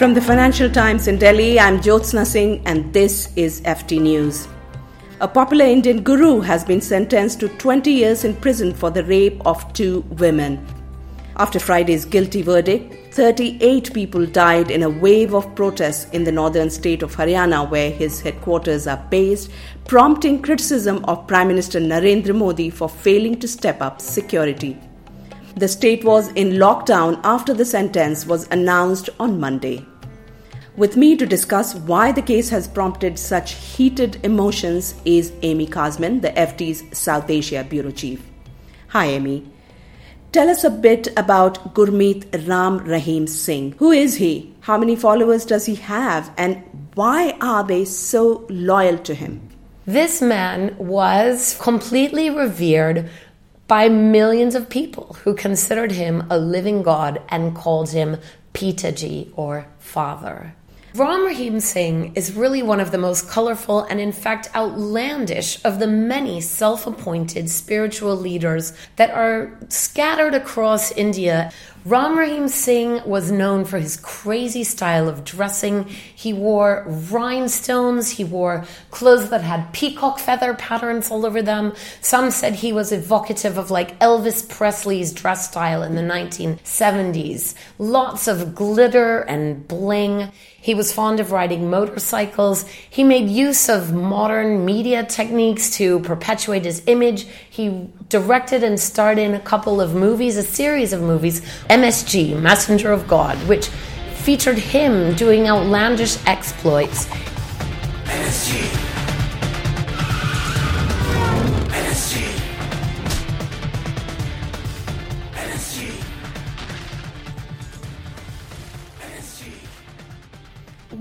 [0.00, 4.48] From the Financial Times in Delhi, I'm Jyotsna Singh and this is FT News.
[5.20, 9.38] A popular Indian guru has been sentenced to 20 years in prison for the rape
[9.44, 10.66] of two women.
[11.36, 16.70] After Friday's guilty verdict, 38 people died in a wave of protests in the northern
[16.70, 19.50] state of Haryana, where his headquarters are based,
[19.86, 24.78] prompting criticism of Prime Minister Narendra Modi for failing to step up security.
[25.56, 29.84] The state was in lockdown after the sentence was announced on Monday.
[30.76, 36.22] With me to discuss why the case has prompted such heated emotions is Amy Kazmin,
[36.22, 38.24] the FT's South Asia Bureau Chief.
[38.88, 39.50] Hi, Amy.
[40.30, 43.72] Tell us a bit about Gurmeet Ram Rahim Singh.
[43.78, 44.54] Who is he?
[44.60, 46.32] How many followers does he have?
[46.36, 46.62] And
[46.94, 49.48] why are they so loyal to him?
[49.86, 53.10] This man was completely revered
[53.66, 58.18] by millions of people who considered him a living god and called him
[58.54, 60.54] Pitaji or father.
[60.92, 65.78] Ram Rahim Singh is really one of the most colorful and, in fact, outlandish of
[65.78, 71.52] the many self appointed spiritual leaders that are scattered across India.
[71.86, 75.84] Ram Rahim Singh was known for his crazy style of dressing.
[75.84, 81.72] He wore rhinestones, he wore clothes that had peacock feather patterns all over them.
[82.02, 87.54] Some said he was evocative of like Elvis Presley's dress style in the 1970s.
[87.78, 90.30] Lots of glitter and bling.
[90.62, 92.68] He was fond of riding motorcycles.
[92.68, 97.26] He made use of modern media techniques to perpetuate his image.
[97.48, 101.40] He directed and starred in a couple of movies, a series of movies,
[101.70, 103.68] MSG, Messenger of God, which
[104.24, 107.06] featured him doing outlandish exploits.
[108.06, 108.80] MSG.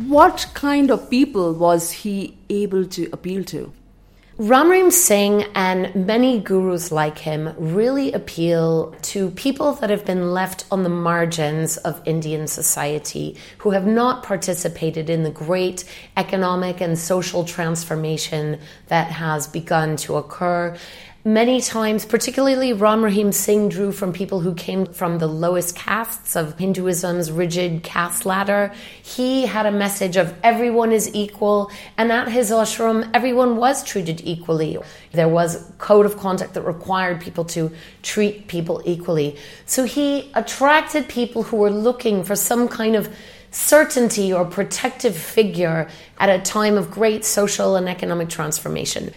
[0.10, 3.72] what kind of people was he able to appeal to?
[4.42, 10.32] Ram Rahim Singh and many gurus like him really appeal to people that have been
[10.32, 15.84] left on the margins of Indian society, who have not participated in the great
[16.16, 20.74] economic and social transformation that has begun to occur
[21.34, 26.36] many times, particularly Ram Rahim Singh drew from people who came from the lowest castes
[26.36, 28.74] of Hinduism's rigid caste ladder.
[29.04, 34.22] He had a message of everyone is equal, and at his ashram, everyone was treated
[34.24, 34.78] equally.
[35.12, 39.38] There was code of conduct that required people to treat people equally.
[39.68, 43.08] So he attracted people who were looking for some kind of
[43.52, 49.14] certainty or protective figure at a time of great social and economic transformation.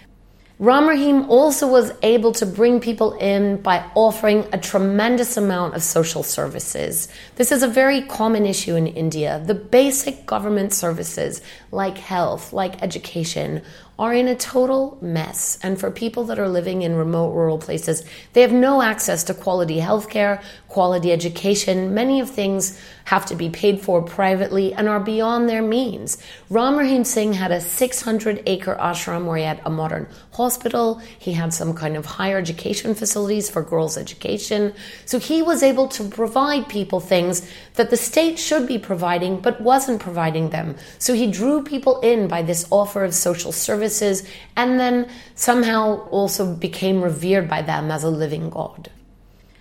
[0.63, 5.83] Ram Rahim also was able to bring people in by offering a tremendous amount of
[5.83, 7.09] social services.
[7.35, 9.43] This is a very common issue in India.
[9.45, 11.43] The basic government services,
[11.73, 13.63] like health, like education,
[13.99, 15.59] are in a total mess.
[15.63, 19.35] And for people that are living in remote rural places, they have no access to
[19.35, 21.95] quality healthcare, quality education.
[21.95, 26.19] Many of things have to be paid for privately and are beyond their means.
[26.49, 31.01] Ram Rahim Singh had a 600 acre ashram where he had a modern hospital.
[31.19, 34.73] He had some kind of higher education facilities for girls' education.
[35.05, 39.61] So he was able to provide people things that the state should be providing but
[39.61, 40.77] wasn't providing them.
[40.99, 46.55] So he drew people in by this offer of social services and then somehow also
[46.55, 48.91] became revered by them as a living God.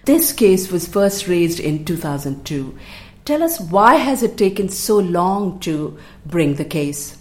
[0.05, 2.77] This case was first raised in 2002.
[3.25, 7.17] Tell us why has it taken so long to bring the case?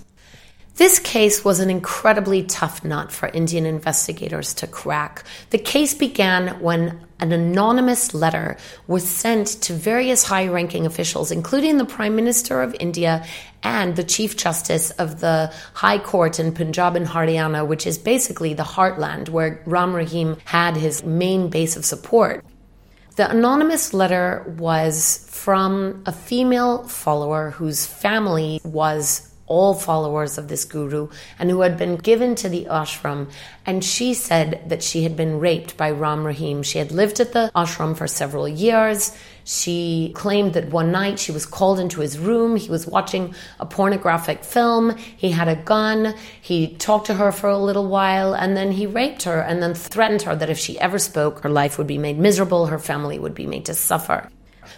[0.76, 5.24] This case was an incredibly tough nut for Indian investigators to crack.
[5.50, 11.78] The case began when an anonymous letter was sent to various high ranking officials, including
[11.78, 13.24] the Prime Minister of India
[13.62, 18.54] and the Chief Justice of the High Court in Punjab and Haryana, which is basically
[18.54, 22.44] the heartland where Ram Rahim had his main base of support.
[23.16, 30.64] The anonymous letter was from a female follower whose family was all followers of this
[30.64, 31.08] guru
[31.38, 33.28] and who had been given to the ashram.
[33.66, 36.62] And she said that she had been raped by Ram Rahim.
[36.62, 39.14] She had lived at the ashram for several years.
[39.44, 42.54] She claimed that one night she was called into his room.
[42.54, 44.96] He was watching a pornographic film.
[44.96, 46.14] He had a gun.
[46.40, 49.74] He talked to her for a little while and then he raped her and then
[49.74, 53.18] threatened her that if she ever spoke, her life would be made miserable, her family
[53.18, 54.30] would be made to suffer.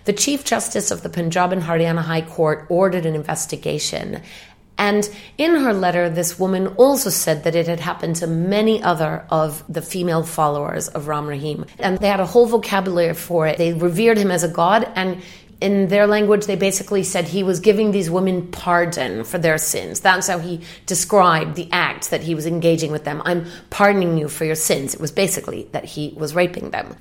[0.05, 4.23] The Chief Justice of the Punjab and Haryana High Court ordered an investigation
[4.79, 5.09] and
[5.39, 9.63] in her letter, this woman also said that it had happened to many other of
[9.69, 11.67] the female followers of Ram Rahim.
[11.79, 13.59] And they had a whole vocabulary for it.
[13.59, 15.23] They revered him as a god and
[15.63, 20.01] In their language, they basically said he was giving these women pardon for their sins.
[20.01, 23.23] That's how he described the act that he was engaging with them.
[23.25, 24.93] I'm pardoning you for your sins.
[24.93, 26.97] It was basically that he was raping them.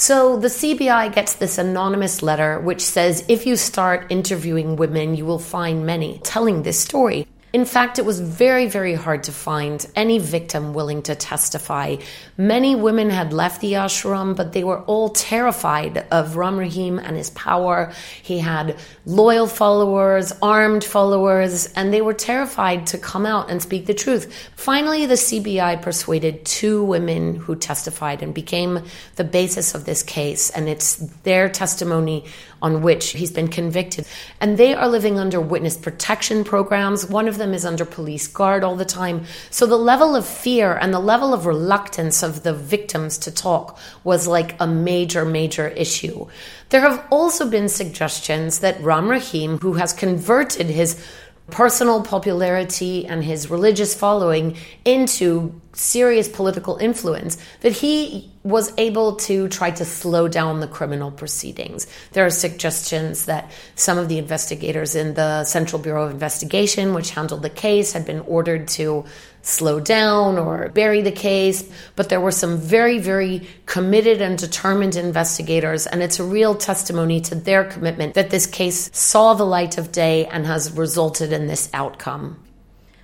[0.00, 5.26] So the CBI gets this anonymous letter which says if you start interviewing women, you
[5.26, 7.26] will find many telling this story.
[7.52, 11.96] In fact, it was very, very hard to find any victim willing to testify.
[12.36, 17.16] Many women had left the ashram, but they were all terrified of Ram Rahim and
[17.16, 17.92] his power.
[18.22, 23.86] He had loyal followers, armed followers, and they were terrified to come out and speak
[23.86, 24.32] the truth.
[24.54, 28.84] Finally, the CBI persuaded two women who testified and became
[29.16, 32.26] the basis of this case, and it's their testimony
[32.62, 34.06] on which he's been convicted.
[34.40, 37.06] And they are living under witness protection programs.
[37.06, 39.24] One of them is under police guard all the time.
[39.50, 43.76] So the level of fear and the level of reluctance of the victims to talk
[44.04, 46.28] was like a major, major issue.
[46.68, 51.04] There have also been suggestions that Ram Rahim, who has converted his
[51.50, 59.48] personal popularity and his religious following into serious political influence, that he was able to
[59.48, 61.86] try to slow down the criminal proceedings.
[62.12, 67.10] There are suggestions that some of the investigators in the Central Bureau of Investigation, which
[67.10, 69.04] handled the case, had been ordered to
[69.42, 71.70] slow down or bury the case.
[71.96, 77.20] But there were some very, very committed and determined investigators, and it's a real testimony
[77.22, 81.46] to their commitment that this case saw the light of day and has resulted in
[81.46, 82.42] this outcome.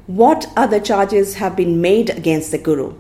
[0.07, 2.95] What other charges have been made against the Guru?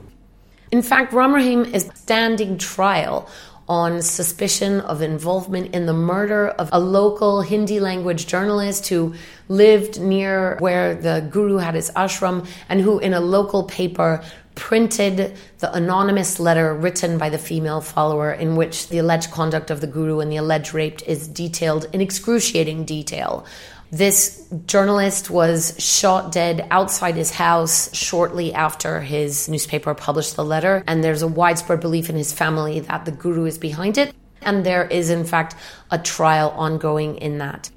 [0.72, 3.28] In fact, Ram Rahim is standing trial
[3.68, 9.14] on suspicion of involvement in the murder of a local Hindi language journalist who
[9.48, 14.22] lived near where the guru had his ashram and who, in a local paper,
[14.54, 19.80] printed the anonymous letter written by the female follower in which the alleged conduct of
[19.80, 23.44] the guru and the alleged rape is detailed in excruciating detail.
[23.90, 30.82] This journalist was shot dead outside his house shortly after his newspaper published the letter,
[30.86, 34.14] and there's a widespread belief in his family that the guru is behind it.
[34.42, 35.54] And there is, in fact,
[35.90, 37.70] a trial ongoing in that.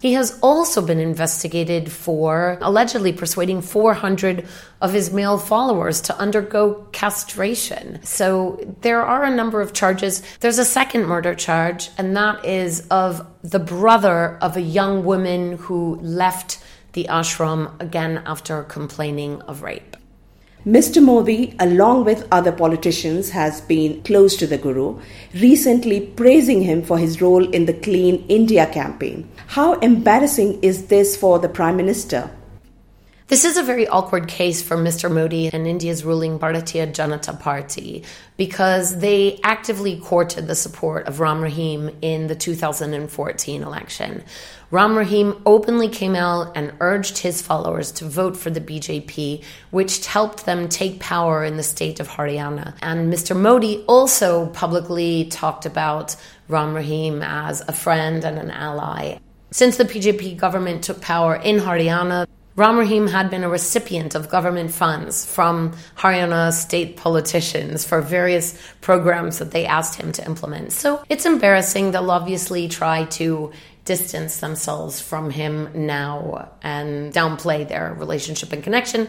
[0.00, 4.46] He has also been investigated for allegedly persuading 400
[4.80, 8.00] of his male followers to undergo castration.
[8.04, 10.22] So there are a number of charges.
[10.38, 15.56] There's a second murder charge, and that is of the brother of a young woman
[15.56, 16.62] who left
[16.92, 19.96] the ashram again after complaining of rape.
[20.66, 21.02] Mr.
[21.02, 25.00] Modi, along with other politicians, has been close to the Guru,
[25.32, 29.26] recently praising him for his role in the Clean India campaign.
[29.46, 32.30] How embarrassing is this for the Prime Minister?
[33.28, 35.12] This is a very awkward case for Mr.
[35.12, 38.02] Modi and India's ruling Bharatiya Janata Party
[38.38, 44.24] because they actively courted the support of Ram Rahim in the 2014 election.
[44.70, 50.06] Ram Rahim openly came out and urged his followers to vote for the BJP, which
[50.06, 52.76] helped them take power in the state of Haryana.
[52.80, 53.38] And Mr.
[53.38, 56.16] Modi also publicly talked about
[56.48, 59.18] Ram Rahim as a friend and an ally.
[59.50, 62.26] Since the BJP government took power in Haryana,
[62.58, 68.60] Ram Rahim had been a recipient of government funds from Haryana state politicians for various
[68.80, 70.72] programs that they asked him to implement.
[70.72, 71.92] So it's embarrassing.
[71.92, 73.52] They'll obviously try to
[73.84, 79.08] distance themselves from him now and downplay their relationship and connection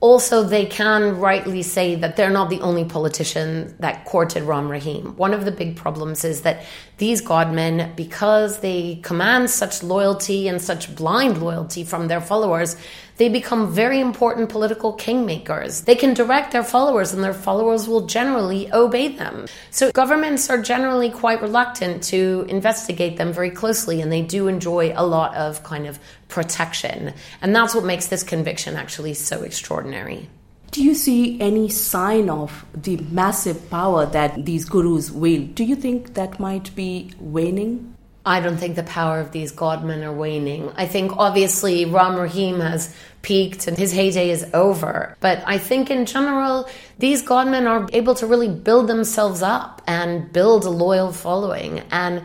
[0.00, 5.16] also they can rightly say that they're not the only politician that courted Ram Rahim.
[5.16, 6.64] One of the big problems is that
[6.98, 12.76] these godmen, because they command such loyalty and such blind loyalty from their followers,
[13.16, 15.84] they become very important political kingmakers.
[15.84, 19.46] They can direct their followers, and their followers will generally obey them.
[19.70, 24.92] So, governments are generally quite reluctant to investigate them very closely, and they do enjoy
[24.94, 27.14] a lot of kind of protection.
[27.40, 30.28] And that's what makes this conviction actually so extraordinary.
[30.72, 35.54] Do you see any sign of the massive power that these gurus wield?
[35.54, 37.95] Do you think that might be waning?
[38.26, 40.72] I don't think the power of these godmen are waning.
[40.74, 42.92] I think obviously Ram Rahim has
[43.22, 45.16] peaked and his heyday is over.
[45.20, 46.68] But I think in general,
[46.98, 51.84] these godmen are able to really build themselves up and build a loyal following.
[51.92, 52.24] And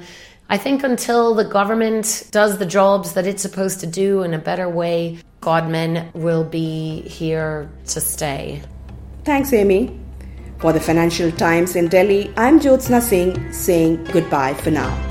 [0.50, 4.40] I think until the government does the jobs that it's supposed to do in a
[4.40, 8.62] better way, Godmen will be here to stay.
[9.24, 10.00] Thanks, Amy.
[10.60, 15.11] For the Financial Times in Delhi, I'm Jyotsna Singh saying goodbye for now.